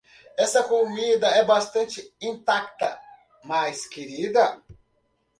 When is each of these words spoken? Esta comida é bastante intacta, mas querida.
Esta 0.35 0.63
comida 0.63 1.27
é 1.27 1.45
bastante 1.45 2.11
intacta, 2.19 2.99
mas 3.43 3.87
querida. 3.87 4.59